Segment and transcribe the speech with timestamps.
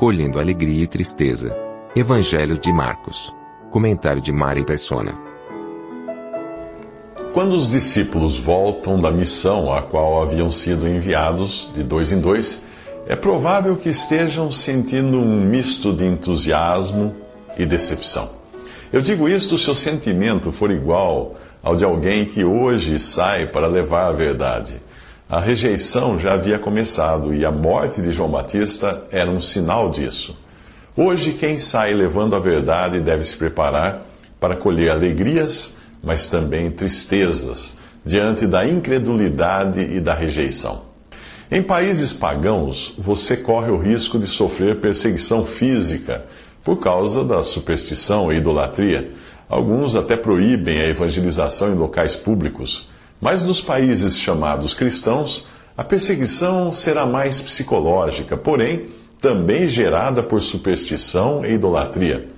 [0.00, 1.54] Colhendo alegria e tristeza.
[1.94, 3.36] Evangelho de Marcos.
[3.70, 5.12] Comentário de Mari Persona.
[7.34, 12.64] Quando os discípulos voltam da missão a qual haviam sido enviados, de dois em dois,
[13.06, 17.14] é provável que estejam sentindo um misto de entusiasmo
[17.58, 18.30] e decepção.
[18.90, 23.66] Eu digo isto se o sentimento for igual ao de alguém que hoje sai para
[23.66, 24.80] levar a verdade.
[25.30, 30.36] A rejeição já havia começado e a morte de João Batista era um sinal disso.
[30.96, 34.04] Hoje, quem sai levando a verdade deve se preparar
[34.40, 40.82] para colher alegrias, mas também tristezas, diante da incredulidade e da rejeição.
[41.48, 46.24] Em países pagãos, você corre o risco de sofrer perseguição física
[46.64, 49.12] por causa da superstição e idolatria.
[49.48, 52.89] Alguns até proíbem a evangelização em locais públicos.
[53.20, 58.86] Mas nos países chamados cristãos, a perseguição será mais psicológica, porém
[59.20, 62.28] também gerada por superstição e idolatria.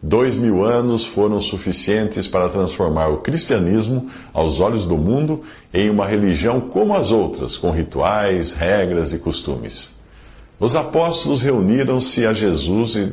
[0.00, 5.42] Dois mil anos foram suficientes para transformar o cristianismo, aos olhos do mundo,
[5.74, 9.96] em uma religião como as outras, com rituais, regras e costumes.
[10.60, 13.08] Os apóstolos reuniram-se a Jesus e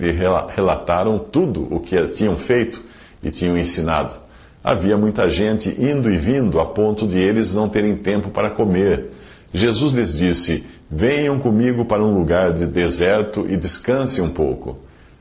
[0.56, 2.84] relataram tudo o que tinham feito
[3.24, 4.25] e tinham ensinado.
[4.68, 9.12] Havia muita gente indo e vindo a ponto de eles não terem tempo para comer.
[9.54, 14.80] Jesus lhes disse: Venham comigo para um lugar de deserto e descansem um pouco.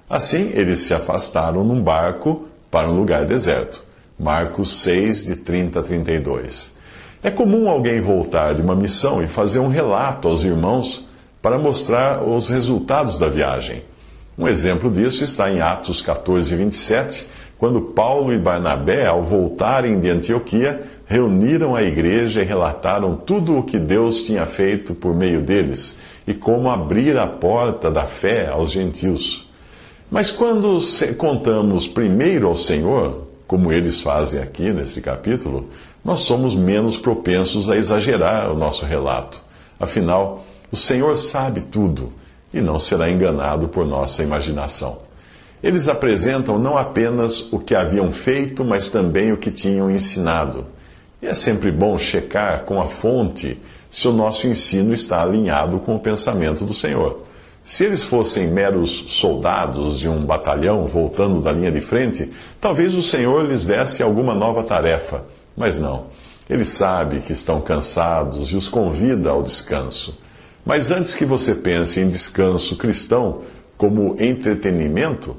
[0.09, 3.85] Assim, eles se afastaram num barco para um lugar deserto.
[4.19, 6.75] Marcos 6, de 30 a 32.
[7.23, 11.07] É comum alguém voltar de uma missão e fazer um relato aos irmãos
[11.43, 13.83] para mostrar os resultados da viagem.
[14.39, 17.27] Um exemplo disso está em Atos 14, 27,
[17.65, 23.63] quando Paulo e Barnabé, ao voltarem de Antioquia, reuniram a igreja e relataram tudo o
[23.63, 28.71] que Deus tinha feito por meio deles e como abrir a porta da fé aos
[28.71, 29.49] gentios.
[30.11, 30.79] Mas quando
[31.17, 35.71] contamos primeiro ao Senhor, como eles fazem aqui nesse capítulo,
[36.05, 39.41] nós somos menos propensos a exagerar o nosso relato.
[39.81, 42.13] Afinal, o Senhor sabe tudo
[42.53, 45.04] e não será enganado por nossa imaginação.
[45.65, 50.67] Eles apresentam não apenas o que haviam feito, mas também o que tinham ensinado.
[51.23, 53.59] E é sempre bom checar com a fonte
[53.91, 57.23] se o nosso ensino está alinhado com o pensamento do Senhor.
[57.63, 63.03] Se eles fossem meros soldados de um batalhão voltando da linha de frente, talvez o
[63.03, 65.25] Senhor lhes desse alguma nova tarefa.
[65.57, 66.09] Mas não.
[66.47, 70.15] Ele sabe que estão cansados e os convida ao descanso.
[70.63, 73.41] Mas antes que você pense em descanso cristão
[73.79, 75.35] como entretenimento,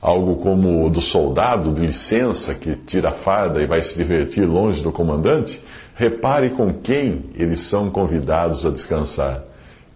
[0.00, 4.46] algo como o do soldado de licença que tira a farda e vai se divertir
[4.46, 5.62] longe do comandante,
[5.96, 9.42] repare com quem eles são convidados a descansar.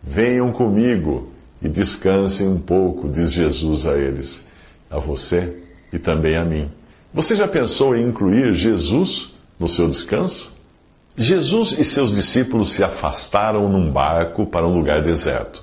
[0.02, 1.30] Venham comigo
[1.62, 4.46] e descansem um pouco, diz Jesus a eles,
[4.90, 5.56] a você
[5.92, 6.68] e também a mim.
[7.14, 10.52] Você já pensou em incluir Jesus no seu descanso?
[11.16, 15.62] Jesus e seus discípulos se afastaram num barco para um lugar deserto.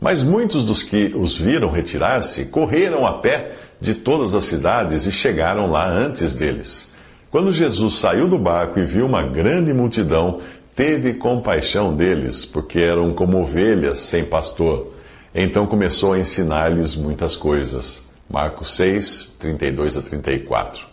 [0.00, 5.12] Mas muitos dos que os viram retirar-se correram a pé de todas as cidades e
[5.12, 6.90] chegaram lá antes deles.
[7.30, 10.40] Quando Jesus saiu do barco e viu uma grande multidão,
[10.74, 14.98] teve compaixão deles, porque eram como ovelhas sem pastor
[15.34, 18.08] então começou a ensinar-lhes muitas coisas.
[18.28, 20.86] Marcos 6, 32 a 34.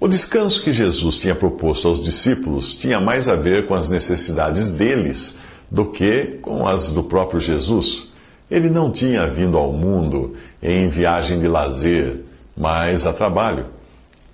[0.00, 4.70] O descanso que Jesus tinha proposto aos discípulos tinha mais a ver com as necessidades
[4.70, 5.38] deles
[5.70, 8.08] do que com as do próprio Jesus.
[8.50, 12.20] Ele não tinha vindo ao mundo em viagem de lazer,
[12.58, 13.66] mas a trabalho.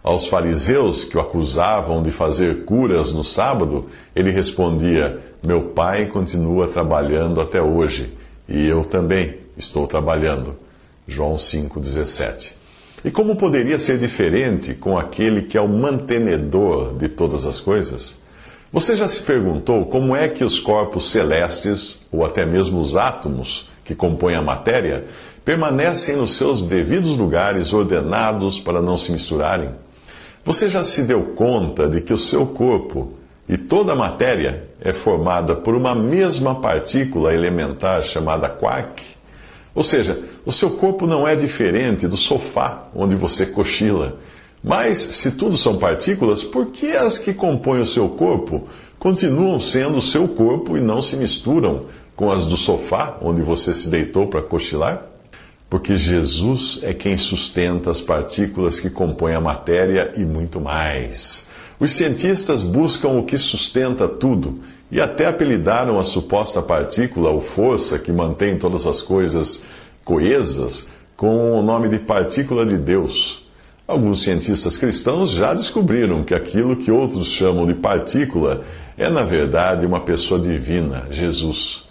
[0.02, 3.86] Aos fariseus que o acusavam de fazer curas no sábado,
[4.16, 8.12] ele respondia: Meu pai continua trabalhando até hoje,
[8.48, 10.56] e eu também estou trabalhando.
[11.06, 12.54] João 5,17.
[13.04, 18.22] E como poderia ser diferente com aquele que é o mantenedor de todas as coisas?
[18.72, 23.68] Você já se perguntou como é que os corpos celestes, ou até mesmo os átomos
[23.84, 25.04] que compõem a matéria,
[25.44, 29.70] permanecem nos seus devidos lugares ordenados para não se misturarem?
[30.44, 33.14] Você já se deu conta de que o seu corpo
[33.48, 39.02] E toda a matéria é formada por uma mesma partícula elementar chamada quark.
[39.74, 44.18] Ou seja, o seu corpo não é diferente do sofá onde você cochila.
[44.62, 48.66] Mas, se tudo são partículas, por que as que compõem o seu corpo
[48.98, 51.84] continuam sendo o seu corpo e não se misturam
[52.16, 55.02] com as do sofá onde você se deitou para cochilar?
[55.74, 61.48] Porque Jesus é quem sustenta as partículas que compõem a matéria e muito mais.
[61.80, 67.98] Os cientistas buscam o que sustenta tudo e até apelidaram a suposta partícula ou força
[67.98, 69.64] que mantém todas as coisas
[70.04, 73.44] coesas com o nome de partícula de Deus.
[73.84, 78.62] Alguns cientistas cristãos já descobriram que aquilo que outros chamam de partícula
[78.96, 81.83] é, na verdade, uma pessoa divina, Jesus.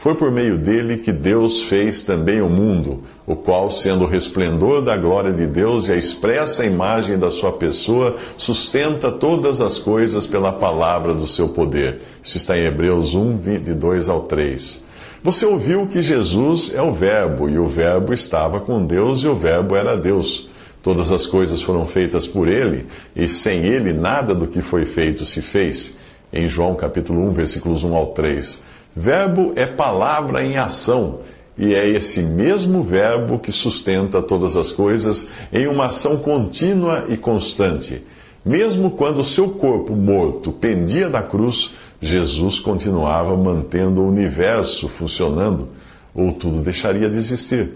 [0.00, 4.80] Foi por meio dele que Deus fez também o mundo, o qual, sendo o resplendor
[4.80, 10.26] da glória de Deus e a expressa imagem da sua pessoa, sustenta todas as coisas
[10.26, 12.00] pela palavra do seu poder.
[12.22, 14.86] Isso está em Hebreus 1, de 2 ao 3.
[15.22, 19.36] Você ouviu que Jesus é o Verbo, e o Verbo estava com Deus, e o
[19.36, 20.48] Verbo era Deus.
[20.82, 25.26] Todas as coisas foram feitas por ele, e sem ele nada do que foi feito
[25.26, 25.98] se fez.
[26.32, 28.69] Em João capítulo 1, versículos 1 ao 3.
[29.00, 31.20] Verbo é palavra em ação,
[31.56, 37.16] e é esse mesmo verbo que sustenta todas as coisas em uma ação contínua e
[37.16, 38.04] constante.
[38.44, 45.68] Mesmo quando seu corpo morto pendia da cruz, Jesus continuava mantendo o universo funcionando,
[46.14, 47.70] ou tudo deixaria de existir.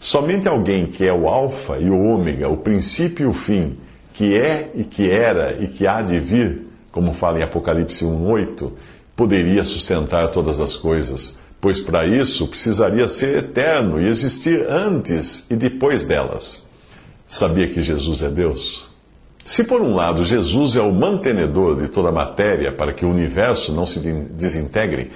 [0.00, 3.76] Somente alguém que é o Alfa e o Ômega, o princípio e o fim,
[4.12, 8.72] que é e que era e que há de vir, como fala em Apocalipse 1,8,
[9.16, 15.56] poderia sustentar todas as coisas, pois para isso precisaria ser eterno e existir antes e
[15.56, 16.68] depois delas.
[17.26, 18.90] Sabia que Jesus é Deus?
[19.42, 23.10] Se por um lado Jesus é o mantenedor de toda a matéria para que o
[23.10, 25.10] universo não se desintegre,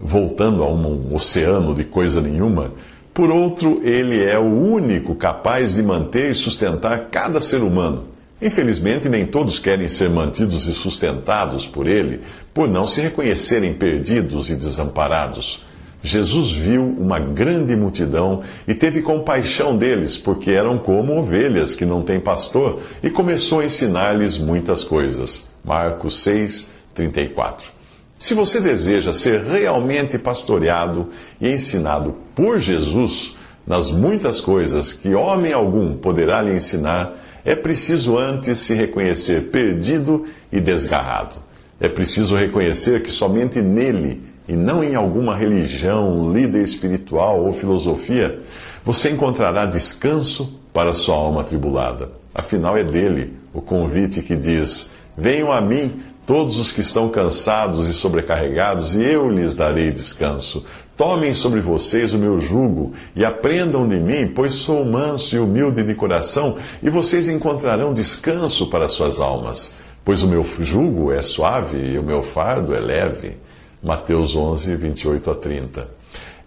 [0.00, 2.72] voltando a um oceano de coisa nenhuma,
[3.12, 8.13] por outro, ele é o único capaz de manter e sustentar cada ser humano
[8.44, 12.20] Infelizmente, nem todos querem ser mantidos e sustentados por ele,
[12.52, 15.64] por não se reconhecerem perdidos e desamparados.
[16.02, 22.02] Jesus viu uma grande multidão e teve compaixão deles, porque eram como ovelhas que não
[22.02, 25.48] têm pastor, e começou a ensinar-lhes muitas coisas.
[25.64, 27.72] Marcos 6, 34.
[28.18, 31.08] Se você deseja ser realmente pastoreado
[31.40, 33.34] e ensinado por Jesus
[33.66, 37.14] nas muitas coisas que homem algum poderá lhe ensinar,
[37.44, 41.36] é preciso antes se reconhecer perdido e desgarrado.
[41.78, 48.40] É preciso reconhecer que somente nele, e não em alguma religião, líder espiritual ou filosofia,
[48.84, 52.10] você encontrará descanso para sua alma atribulada.
[52.34, 57.86] Afinal, é dele o convite que diz: Venham a mim todos os que estão cansados
[57.86, 60.64] e sobrecarregados, e eu lhes darei descanso.
[60.96, 65.82] Tomem sobre vocês o meu jugo e aprendam de mim, pois sou manso e humilde
[65.82, 69.74] de coração, e vocês encontrarão descanso para suas almas.
[70.04, 73.36] Pois o meu jugo é suave e o meu fardo é leve.
[73.82, 75.88] Mateus 11, 28 a 30.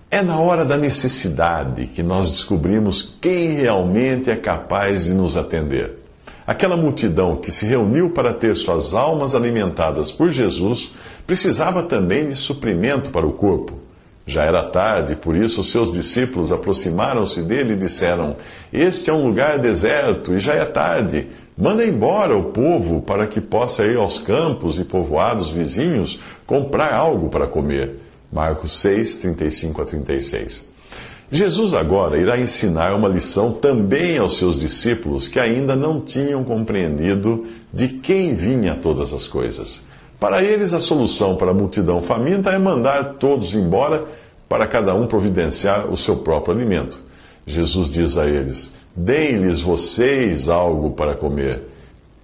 [0.10, 6.04] É na hora da necessidade que nós descobrimos quem realmente é capaz de nos atender.
[6.46, 10.94] Aquela multidão que se reuniu para ter suas almas alimentadas por Jesus
[11.26, 13.77] precisava também de suprimento para o corpo.
[14.28, 18.36] Já era tarde, por isso seus discípulos aproximaram-se dele e disseram:
[18.74, 21.28] Este é um lugar deserto e já é tarde.
[21.58, 27.30] Manda embora o povo para que possa ir aos campos e povoados vizinhos comprar algo
[27.30, 28.02] para comer.
[28.30, 30.70] Marcos 6, 35 a 36.
[31.32, 37.46] Jesus agora irá ensinar uma lição também aos seus discípulos que ainda não tinham compreendido
[37.72, 39.86] de quem vinha todas as coisas.
[40.20, 44.06] Para eles, a solução para a multidão faminta é mandar todos embora
[44.48, 47.00] para cada um providenciar o seu próprio alimento.
[47.46, 51.64] Jesus diz a eles: Deem-lhes vocês algo para comer.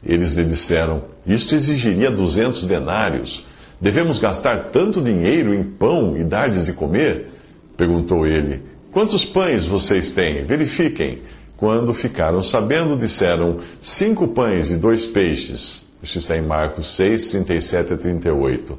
[0.06, 3.46] Eles lhe disseram: Isto exigiria duzentos denários.
[3.80, 7.30] Devemos gastar tanto dinheiro em pão e dar-lhes de comer?
[7.78, 8.62] Perguntou ele:
[8.92, 10.44] Quantos pães vocês têm?
[10.44, 11.22] Verifiquem.
[11.58, 15.84] Quando ficaram sabendo, disseram: Cinco pães e dois peixes.
[16.02, 18.78] Isso está em Marcos 6, 37 a 38.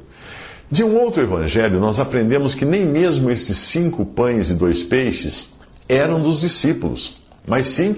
[0.69, 5.53] De um outro evangelho, nós aprendemos que nem mesmo esses cinco pães e dois peixes
[5.87, 7.17] eram dos discípulos,
[7.47, 7.95] mas sim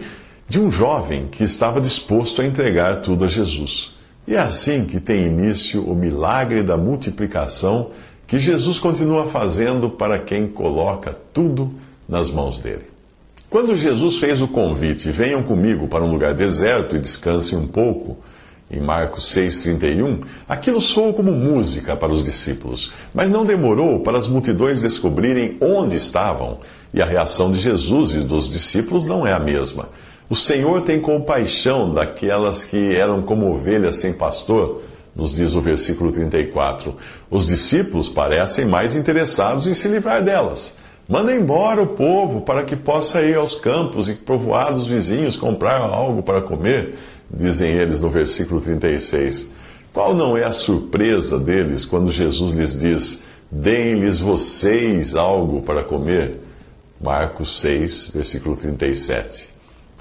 [0.48, 3.96] de um jovem que estava disposto a entregar tudo a Jesus.
[4.28, 7.92] E é assim que tem início o milagre da multiplicação
[8.28, 11.74] que Jesus continua fazendo para quem coloca tudo
[12.08, 12.86] nas mãos dele.
[13.50, 18.18] Quando Jesus fez o convite, venham comigo para um lugar deserto e descansem um pouco,
[18.70, 24.28] em Marcos 6,31, aquilo soou como música para os discípulos, mas não demorou para as
[24.28, 26.58] multidões descobrirem onde estavam,
[26.94, 29.90] e a reação de Jesus e dos discípulos não é a mesma.
[30.30, 34.82] O Senhor tem compaixão daquelas que eram como ovelhas sem pastor,
[35.16, 36.96] nos diz o versículo 34.
[37.32, 40.78] Os discípulos parecem mais interessados em se livrar delas.
[41.10, 46.22] Manda embora o povo para que possa ir aos campos e povoados vizinhos comprar algo
[46.22, 46.96] para comer
[47.30, 49.48] dizem eles no versículo 36.
[49.94, 56.40] Qual não é a surpresa deles quando Jesus lhes diz: Deem-lhes vocês algo para comer?
[57.00, 59.50] Marcos 6, versículo 37.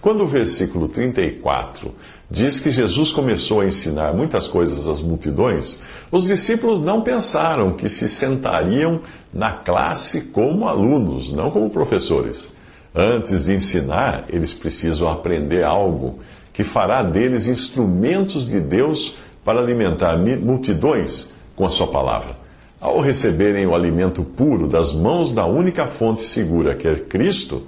[0.01, 1.93] Quando o versículo 34
[2.31, 5.81] diz que Jesus começou a ensinar muitas coisas às multidões,
[6.13, 9.01] os discípulos não pensaram que se sentariam
[9.33, 12.55] na classe como alunos, não como professores.
[12.95, 16.21] Antes de ensinar, eles precisam aprender algo
[16.57, 22.35] que fará deles instrumentos de Deus para alimentar multidões com a sua palavra.
[22.81, 27.65] Ao receberem o alimento puro das mãos da única fonte segura, que é Cristo,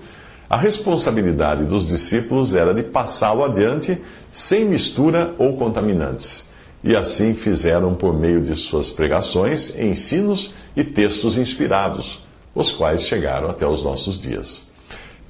[0.48, 4.00] a responsabilidade dos discípulos era de passá-lo adiante
[4.32, 6.48] sem mistura ou contaminantes.
[6.82, 13.50] E assim fizeram por meio de suas pregações, ensinos e textos inspirados, os quais chegaram
[13.50, 14.68] até os nossos dias.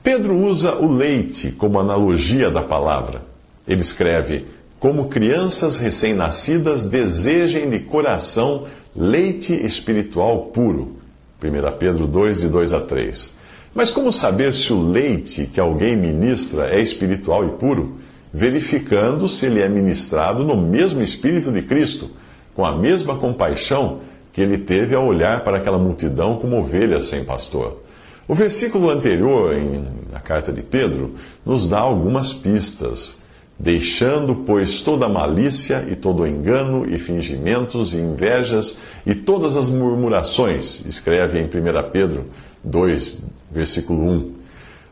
[0.01, 3.28] Pedro usa o leite como analogia da palavra.
[3.69, 4.47] Ele escreve:
[4.81, 10.97] Como crianças recém-nascidas, desejem de coração leite espiritual puro.
[11.43, 13.37] 1 Pedro 2, de 2 a 3.
[13.75, 17.99] Mas como saber se o leite que alguém ministra é espiritual e puro?
[18.33, 22.11] Verificando se ele é ministrado no mesmo Espírito de Cristo,
[22.57, 24.01] com a mesma compaixão
[24.33, 27.83] que ele teve ao olhar para aquela multidão como ovelhas sem pastor.
[28.27, 31.15] O versículo anterior, em, na carta de Pedro,
[31.47, 33.19] nos dá algumas pistas.
[33.59, 40.85] Deixando, pois, toda malícia e todo engano e fingimentos e invejas e todas as murmurações,
[40.87, 42.27] escreve em 1 Pedro
[42.63, 44.33] 2, versículo 1.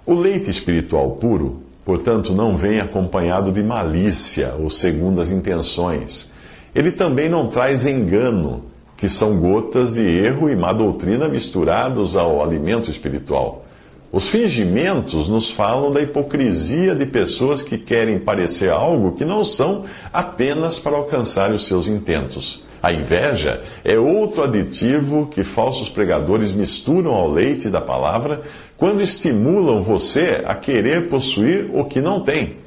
[0.05, 6.33] O leite espiritual puro, portanto, não vem acompanhado de malícia ou segundas intenções.
[6.75, 8.65] Ele também não traz engano,
[8.97, 13.66] que são gotas de erro e má doutrina misturados ao alimento espiritual.
[14.13, 19.85] Os fingimentos nos falam da hipocrisia de pessoas que querem parecer algo que não são
[20.13, 22.65] apenas para alcançar os seus intentos.
[22.83, 28.43] A inveja é outro aditivo que falsos pregadores misturam ao leite da palavra
[28.77, 32.59] quando estimulam você a querer possuir o que não tem.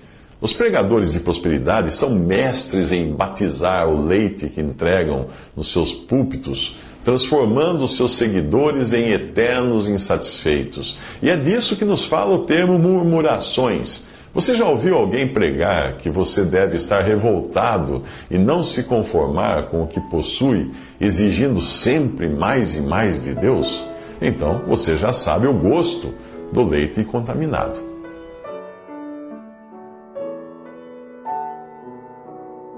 [0.41, 6.77] Os pregadores de prosperidade são mestres em batizar o leite que entregam nos seus púlpitos
[7.03, 10.98] transformando seus seguidores em eternos insatisfeitos.
[11.22, 14.08] E é disso que nos fala o termo murmurações.
[14.34, 19.84] Você já ouviu alguém pregar que você deve estar revoltado e não se conformar com
[19.84, 23.84] o que possui, exigindo sempre mais e mais de Deus?
[24.22, 26.13] Então você já sabe o gosto
[26.53, 27.89] do leite contaminado.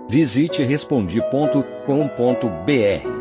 [0.08, 3.21] Visite respondi.com.br